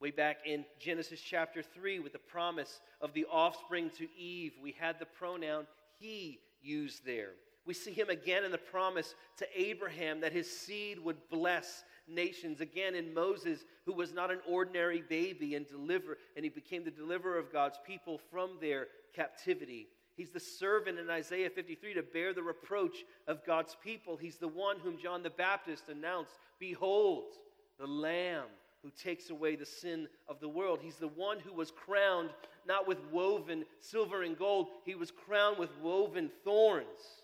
[0.00, 4.70] Way back in Genesis chapter 3, with the promise of the offspring to Eve, we
[4.78, 5.66] had the pronoun
[5.98, 7.30] he used there.
[7.66, 12.60] We see him again in the promise to Abraham that his seed would bless nations.
[12.60, 16.92] Again in Moses, who was not an ordinary baby and deliver, and he became the
[16.92, 19.88] deliverer of God's people from their captivity.
[20.16, 24.16] He's the servant in Isaiah 53 to bear the reproach of God's people.
[24.16, 27.34] He's the one whom John the Baptist announced Behold,
[27.78, 28.46] the Lamb
[28.82, 30.80] who takes away the sin of the world.
[30.82, 32.30] He's the one who was crowned
[32.66, 37.22] not with woven silver and gold, he was crowned with woven thorns.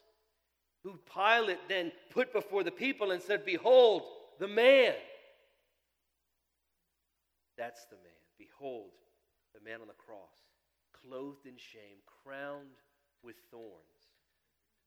[0.84, 4.02] Who Pilate then put before the people and said, Behold,
[4.38, 4.94] the man.
[7.56, 8.12] That's the man.
[8.38, 8.90] Behold,
[9.54, 10.18] the man on the cross
[11.06, 12.78] clothed in shame, crowned
[13.22, 13.72] with thorns.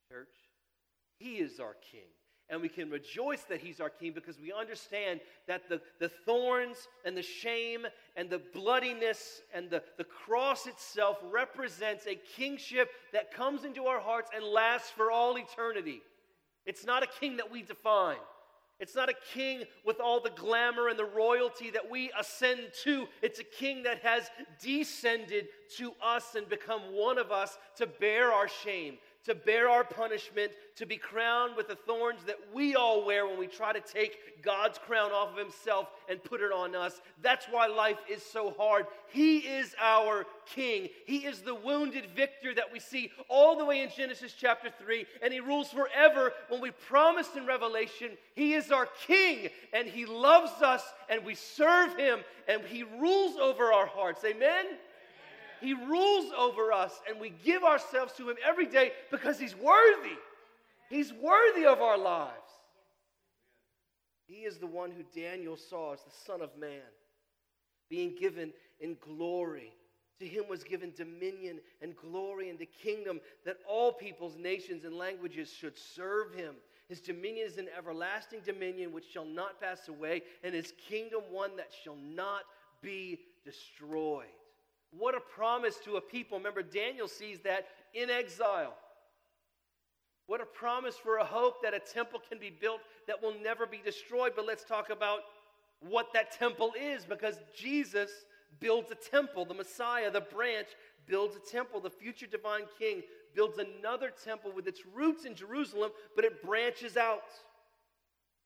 [0.10, 0.36] Church,
[1.18, 2.10] He is our King.
[2.48, 6.78] And we can rejoice that He's our King because we understand that the, the thorns
[7.04, 13.34] and the shame and the bloodiness and the, the cross itself represents a kingship that
[13.34, 16.02] comes into our hearts and lasts for all eternity.
[16.68, 18.18] It's not a king that we define.
[18.80, 23.08] It's not a king with all the glamour and the royalty that we ascend to.
[23.22, 24.30] It's a king that has
[24.62, 29.84] descended to us and become one of us to bear our shame, to bear our
[29.84, 33.82] punishment, to be crowned with the thorns that we all wear when we try to
[33.82, 37.02] take God's crown off of Himself and put it on us.
[37.22, 38.86] That's why life is so hard.
[39.10, 40.90] He is our King.
[41.06, 45.06] He is the wounded victor that we see all the way in Genesis chapter 3,
[45.24, 50.06] and He rules forever when we promised in Revelation He is our King, and He
[50.06, 54.24] loves us, and we serve Him, and He rules over our hearts.
[54.24, 54.66] Amen?
[55.62, 60.18] He rules over us, and we give ourselves to Him every day because He's worthy.
[60.90, 62.32] He's worthy of our lives.
[64.28, 66.82] He is the one who Daniel saw as the Son of Man.
[67.90, 69.72] being given in glory.
[70.20, 74.98] To him was given dominion and glory and the kingdom that all peoples, nations, and
[74.98, 76.56] languages should serve him.
[76.88, 81.56] His dominion is an everlasting dominion which shall not pass away, and his kingdom one
[81.58, 82.44] that shall not
[82.82, 84.26] be destroyed.
[84.98, 86.38] What a promise to a people.
[86.38, 88.76] Remember, Daniel sees that in exile.
[90.28, 93.66] What a promise for a hope that a temple can be built that will never
[93.66, 94.34] be destroyed.
[94.36, 95.20] But let's talk about
[95.80, 98.10] what that temple is because Jesus
[98.60, 99.46] builds a temple.
[99.46, 100.68] The Messiah, the branch,
[101.08, 101.80] builds a temple.
[101.80, 103.04] The future divine king
[103.36, 107.30] builds another temple with its roots in Jerusalem, but it branches out.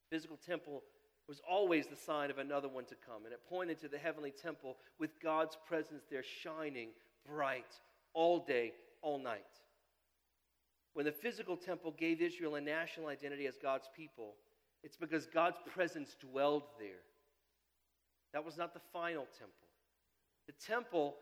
[0.10, 0.84] Physical temple
[1.30, 4.32] was always the sign of another one to come, and it pointed to the heavenly
[4.32, 6.90] temple with God's presence there shining
[7.24, 7.72] bright
[8.16, 9.44] all day, all night.
[10.94, 14.34] When the physical temple gave Israel a national identity as God's people,
[14.84, 17.04] it's because God's presence dwelled there.
[18.34, 19.68] That was not the final temple.
[20.48, 21.16] The temple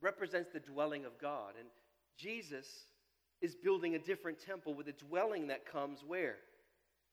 [0.00, 1.68] represents the dwelling of God, and
[2.16, 2.66] Jesus
[3.40, 6.36] is building a different temple with a dwelling that comes where?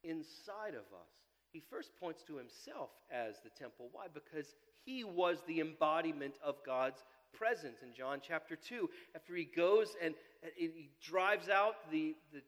[0.03, 1.24] Inside of us.
[1.56, 3.88] He first points to himself as the temple.
[3.94, 4.08] Why?
[4.13, 8.89] Because he was the embodiment of God's presence in John chapter 2.
[9.15, 10.15] After he goes and
[10.58, 12.41] he drives out the, the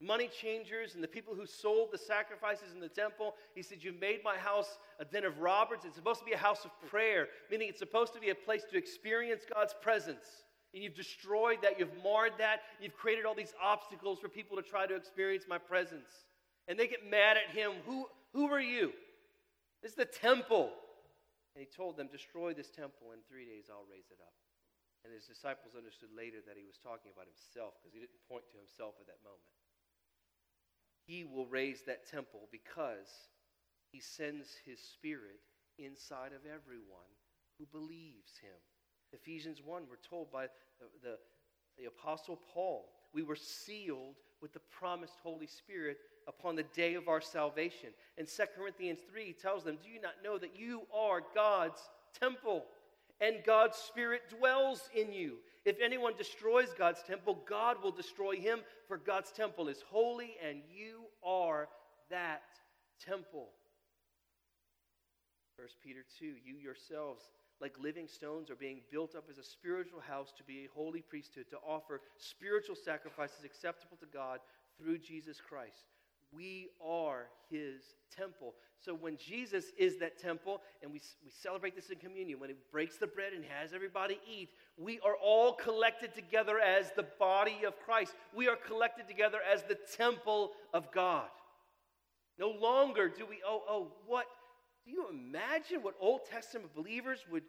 [0.00, 3.34] money changers and the people who sold the sacrifices in the temple.
[3.56, 5.80] He said, You've made my house a den of robbers.
[5.84, 8.62] It's supposed to be a house of prayer, meaning it's supposed to be a place
[8.70, 10.24] to experience God's presence.
[10.72, 14.62] And you've destroyed that, you've marred that, you've created all these obstacles for people to
[14.62, 16.10] try to experience my presence.
[16.68, 17.72] And they get mad at him.
[17.86, 18.92] Who, who are you?
[19.80, 20.68] This is the temple.
[21.56, 24.36] And he told them, Destroy this temple, in three days I'll raise it up.
[25.00, 28.44] And his disciples understood later that he was talking about himself because he didn't point
[28.52, 29.56] to himself at that moment.
[31.08, 33.08] He will raise that temple because
[33.88, 35.40] he sends his spirit
[35.80, 37.08] inside of everyone
[37.56, 38.60] who believes him.
[39.16, 41.16] Ephesians 1, we're told by the, the,
[41.78, 45.96] the Apostle Paul, we were sealed with the promised Holy Spirit
[46.28, 47.88] upon the day of our salvation.
[48.18, 51.80] And 2 Corinthians 3 tells them, Do you not know that you are God's
[52.20, 52.66] temple
[53.18, 55.36] and God's Spirit dwells in you?
[55.64, 60.58] If anyone destroys God's temple, God will destroy him, for God's temple is holy, and
[60.70, 61.68] you are
[62.10, 62.42] that
[63.02, 63.48] temple.
[65.56, 67.24] 1 Peter 2 You yourselves,
[67.60, 71.00] like living stones, are being built up as a spiritual house to be a holy
[71.00, 74.40] priesthood, to offer spiritual sacrifices acceptable to God
[74.78, 75.86] through Jesus Christ.
[76.32, 77.82] We are his
[78.14, 78.54] temple.
[78.78, 82.56] So when Jesus is that temple, and we, we celebrate this in communion, when he
[82.70, 87.58] breaks the bread and has everybody eat, we are all collected together as the body
[87.66, 88.12] of Christ.
[88.34, 91.28] We are collected together as the temple of God.
[92.38, 94.26] No longer do we, oh, oh, what?
[94.86, 97.42] Do you imagine what Old Testament believers would,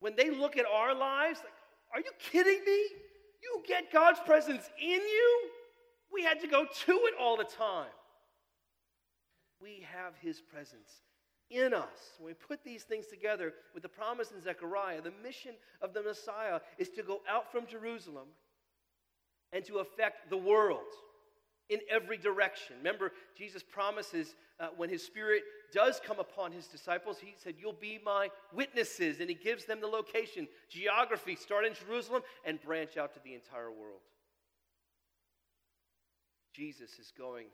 [0.00, 1.54] when they look at our lives, like,
[1.92, 2.86] are you kidding me?
[3.42, 5.50] You get God's presence in you?
[6.12, 7.90] We had to go to it all the time.
[9.60, 10.90] We have his presence
[11.50, 12.12] in us.
[12.18, 16.02] When we put these things together with the promise in Zechariah, the mission of the
[16.02, 18.28] Messiah is to go out from Jerusalem
[19.52, 20.80] and to affect the world
[21.70, 22.76] in every direction.
[22.78, 27.72] Remember, Jesus promises uh, when his spirit does come upon his disciples, he said, You'll
[27.72, 29.20] be my witnesses.
[29.20, 33.34] And he gives them the location, geography, start in Jerusalem and branch out to the
[33.34, 34.00] entire world.
[36.54, 37.46] Jesus is going,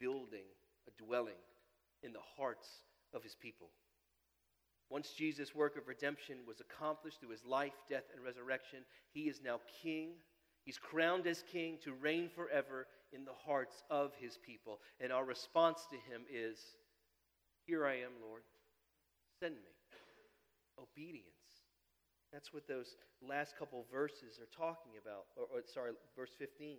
[0.00, 0.46] building
[0.88, 1.34] a dwelling
[2.02, 2.68] in the hearts
[3.12, 3.68] of his people.
[4.88, 8.80] Once Jesus' work of redemption was accomplished through his life, death, and resurrection,
[9.12, 10.10] he is now king.
[10.64, 14.80] He's crowned as king to reign forever in the hearts of his people.
[15.00, 16.58] And our response to him is
[17.66, 18.42] Here I am, Lord.
[19.40, 19.72] Send me.
[20.78, 21.24] Obedience.
[22.32, 25.24] That's what those last couple verses are talking about.
[25.36, 26.76] Or, or sorry, verse 15.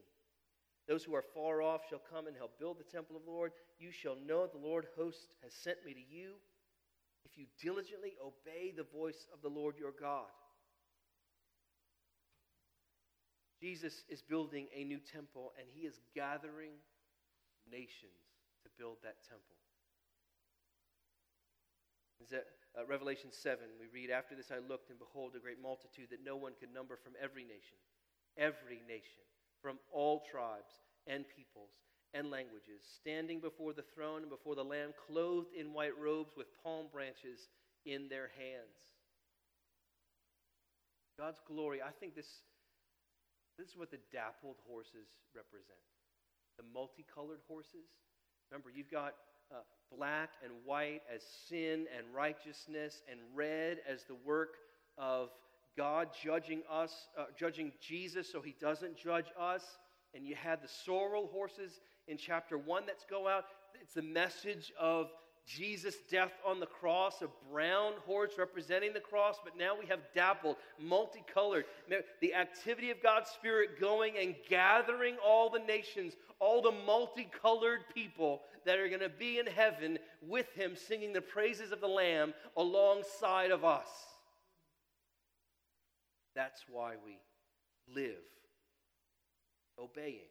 [0.87, 3.51] Those who are far off shall come and help build the temple of the Lord.
[3.79, 6.33] You shall know the Lord host has sent me to you
[7.25, 10.31] if you diligently obey the voice of the Lord your God.
[13.61, 16.77] Jesus is building a new temple and he is gathering
[17.69, 18.21] nations
[18.63, 19.57] to build that temple.
[22.21, 22.45] Is that
[22.77, 26.25] uh, Revelation 7, we read, After this I looked, and behold, a great multitude that
[26.25, 27.77] no one could number from every nation,
[28.37, 29.25] every nation
[29.61, 30.73] from all tribes
[31.05, 31.73] and peoples
[32.13, 36.47] and languages, standing before the throne and before the Lamb, clothed in white robes with
[36.63, 37.49] palm branches
[37.85, 38.77] in their hands.
[41.19, 42.41] God's glory, I think this,
[43.57, 45.81] this is what the dappled horses represent.
[46.57, 47.89] The multicolored horses,
[48.49, 49.13] Remember, you've got
[49.51, 49.55] uh,
[49.95, 54.55] black and white as sin and righteousness, and red as the work
[54.97, 55.29] of
[55.75, 59.63] God judging us, uh, judging Jesus so he doesn't judge us.
[60.13, 63.45] And you had the sorrel horses in chapter 1 that's go out.
[63.81, 65.09] It's the message of
[65.47, 70.01] Jesus' death on the cross, a brown horse representing the cross, but now we have
[70.13, 71.63] dappled, multicolored.
[72.21, 78.41] The activity of God's Spirit going and gathering all the nations, all the multicolored people
[78.65, 82.33] that are going to be in heaven with Him, singing the praises of the Lamb
[82.57, 83.87] alongside of us.
[86.35, 87.19] That's why we
[87.95, 88.15] live
[89.79, 90.27] obeying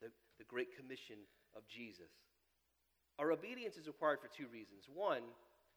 [0.00, 1.16] the, the Great Commission
[1.54, 2.10] of Jesus.
[3.18, 4.84] Our obedience is required for two reasons.
[4.92, 5.22] One,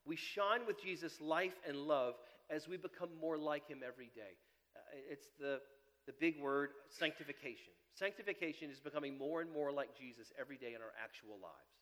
[0.06, 2.16] we shine with Jesus' life and love
[2.50, 4.36] as we become more like him every day.
[4.76, 4.80] Uh,
[5.10, 5.60] it's the,
[6.06, 7.72] the big word sanctification.
[7.96, 11.80] Sanctification is becoming more and more like Jesus every day in our actual lives.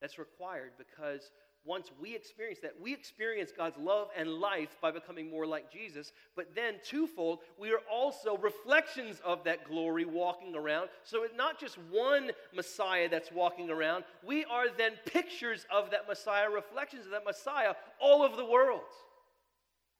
[0.00, 1.30] That's required because
[1.66, 6.12] once we experience that, we experience God's love and life by becoming more like Jesus.
[6.36, 10.88] But then, twofold, we are also reflections of that glory walking around.
[11.02, 16.06] So it's not just one Messiah that's walking around, we are then pictures of that
[16.08, 18.80] Messiah, reflections of that Messiah all over the world.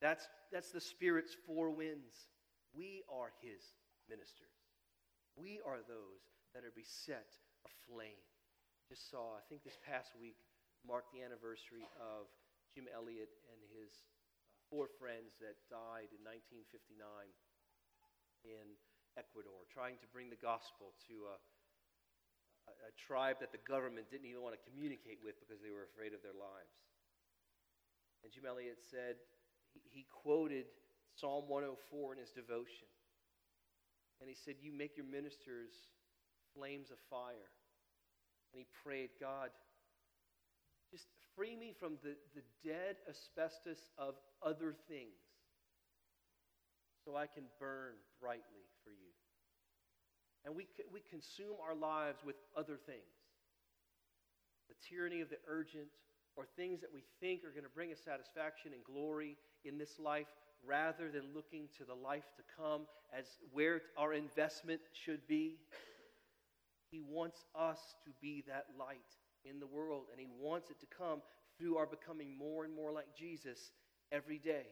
[0.00, 2.28] That's, that's the Spirit's four winds.
[2.76, 3.62] We are His
[4.08, 4.54] ministers.
[5.34, 6.22] We are those
[6.54, 7.26] that are beset
[7.66, 8.22] aflame.
[8.88, 10.36] Just saw, I think this past week,
[10.87, 12.30] marked the anniversary of
[12.70, 14.26] Jim Elliot and his uh,
[14.70, 17.03] four friends that died in 1959
[18.47, 18.66] in
[19.18, 21.37] Ecuador, trying to bring the gospel to a,
[22.70, 25.87] a, a tribe that the government didn't even want to communicate with because they were
[25.87, 26.78] afraid of their lives.
[28.22, 29.18] And Jim Elliot said,
[29.74, 30.70] he, he quoted
[31.14, 32.91] Psalm 104 in his devotion.
[34.20, 35.93] And he said, You make your ministers
[36.55, 37.53] flames of fire.
[38.53, 39.51] And he prayed, God,
[41.37, 45.20] free me from the, the dead asbestos of other things
[47.05, 49.12] so I can burn brightly for you.
[50.45, 53.05] And we, we consume our lives with other things
[54.68, 55.87] the tyranny of the urgent,
[56.37, 59.99] or things that we think are going to bring us satisfaction and glory in this
[59.99, 60.26] life
[60.66, 62.82] rather than looking to the life to come
[63.16, 65.57] as where our investment should be.
[66.91, 68.99] He wants us to be that light
[69.49, 71.20] in the world, and He wants it to come
[71.59, 73.72] through our becoming more and more like Jesus
[74.12, 74.66] every day.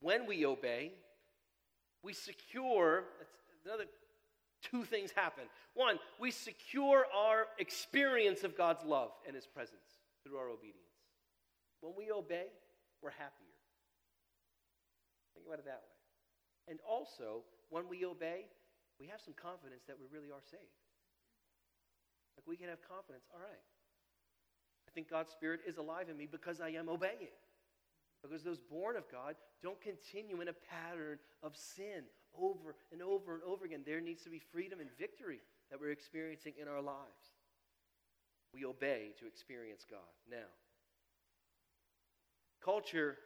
[0.00, 0.92] When we obey,
[2.02, 3.04] we secure,
[3.64, 3.84] another
[4.62, 5.44] two things happen.
[5.74, 10.80] One, we secure our experience of God's love and His presence through our obedience.
[11.80, 12.46] When we obey,
[13.02, 13.54] we're happier.
[15.34, 16.72] Think about it that way.
[16.72, 18.48] And also, when we obey,
[18.98, 20.80] we have some confidence that we really are saved.
[22.36, 23.64] Like we can have confidence, all right,
[24.94, 27.34] think God's Spirit is alive in me because I am obeying.
[28.22, 32.04] Because those born of God don't continue in a pattern of sin
[32.38, 33.82] over and over and over again.
[33.84, 35.40] There needs to be freedom and victory
[35.70, 37.34] that we're experiencing in our lives.
[38.54, 40.00] We obey to experience God.
[40.30, 40.48] Now,
[42.64, 43.18] culture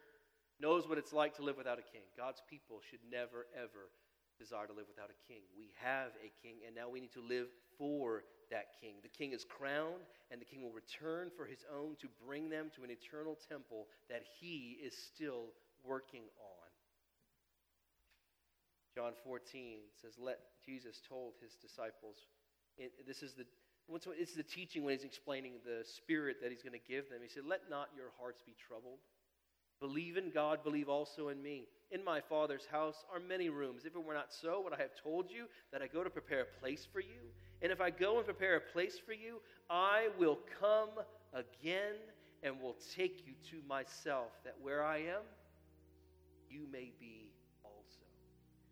[0.61, 2.03] knows what it's like to live without a king.
[2.16, 3.91] God's people should never, ever
[4.39, 5.43] desire to live without a king.
[5.57, 7.47] We have a king, and now we need to live
[7.77, 8.95] for that king.
[9.03, 12.71] The king is crowned, and the king will return for his own to bring them
[12.77, 15.53] to an eternal temple that he is still
[15.85, 16.69] working on.
[18.95, 22.17] John 14 says, Let Jesus told his disciples,
[22.77, 23.45] it, this is the
[24.19, 27.21] it's the teaching when he's explaining the spirit that he's going to give them.
[27.23, 28.99] He said, Let not your hearts be troubled.
[29.81, 31.69] Believe in God, believe also in me.
[31.91, 33.85] In my Father's house are many rooms.
[33.85, 36.43] If it were not so, would I have told you that I go to prepare
[36.43, 37.31] a place for you?
[37.63, 40.91] And if I go and prepare a place for you, I will come
[41.33, 41.95] again
[42.43, 45.23] and will take you to myself, that where I am,
[46.49, 47.33] you may be
[47.65, 48.07] also.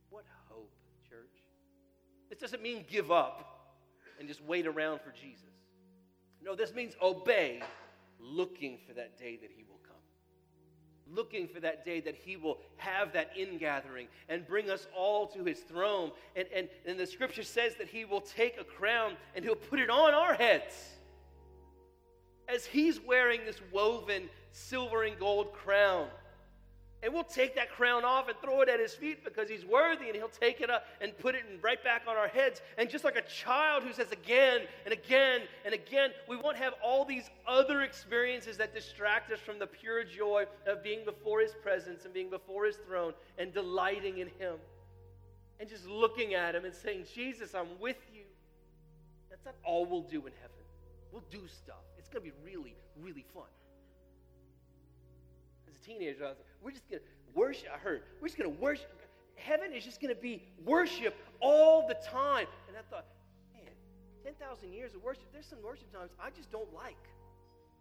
[0.09, 0.73] What hope,
[1.09, 1.43] church.
[2.31, 3.75] This doesn't mean give up
[4.19, 5.51] and just wait around for Jesus.
[6.43, 7.61] No, this means obey,
[8.21, 9.65] looking for that day that he
[11.13, 15.45] looking for that day that he will have that ingathering and bring us all to
[15.45, 16.11] his throne.
[16.35, 19.79] And, and, and the scripture says that he will take a crown and he'll put
[19.79, 20.75] it on our heads.
[22.49, 26.09] As he's wearing this woven silver and gold crown.
[27.07, 30.07] And we'll take that crown off and throw it at his feet because he's worthy,
[30.07, 32.63] and he'll take it up and put it right back on our heads.
[32.79, 36.73] And just like a child who says again and again and again, we won't have
[36.83, 41.53] all these other experiences that distract us from the pure joy of being before his
[41.63, 44.57] presence and being before his throne and delighting in him.
[45.61, 48.25] And just looking at him and saying, Jesus, I'm with you.
[49.31, 50.57] That's not all we'll do in heaven.
[51.13, 51.85] We'll do stuff.
[51.99, 53.45] It's going to be really, really fun.
[55.87, 57.69] Teenager, I was like, we're just going to worship.
[57.73, 58.91] I heard, we're just going to worship.
[59.37, 62.47] Heaven is just going to be worship all the time.
[62.67, 63.07] And I thought,
[63.55, 63.71] man,
[64.25, 66.99] 10,000 years of worship, there's some worship times I just don't like.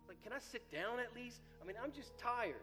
[0.07, 1.41] Like, can I sit down at least?
[1.61, 2.61] I mean, I'm just tired.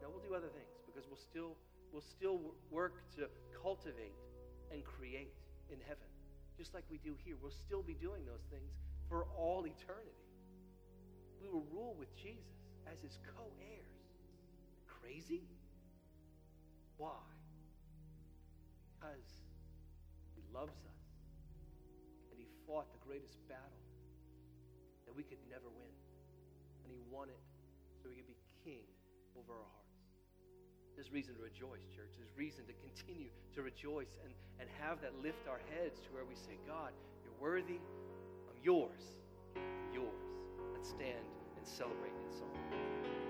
[0.00, 1.52] No, we'll do other things because we'll still,
[1.92, 3.28] we'll still work to
[3.60, 4.16] cultivate
[4.72, 5.34] and create
[5.68, 6.08] in heaven.
[6.56, 7.36] Just like we do here.
[7.42, 8.72] We'll still be doing those things
[9.10, 10.16] for all eternity.
[11.42, 12.56] We will rule with Jesus
[12.90, 14.06] as his co heirs.
[14.86, 15.42] Crazy?
[16.96, 17.20] Why?
[18.88, 19.28] Because
[20.34, 21.04] he loves us
[22.30, 23.84] and he fought the greatest battle
[25.06, 25.94] that we could never win.
[26.84, 27.42] And he won it
[28.02, 28.86] so he could be king
[29.36, 29.86] over our hearts.
[30.96, 32.16] There's reason to rejoice, church.
[32.16, 36.24] There's reason to continue to rejoice and, and have that lift our heads to where
[36.24, 37.76] we say, God, you're worthy.
[38.48, 39.20] I'm yours.
[39.54, 40.24] I'm yours.
[40.72, 43.25] Let's stand and celebrate in song.